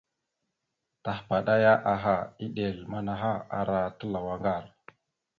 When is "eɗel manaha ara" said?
2.43-3.77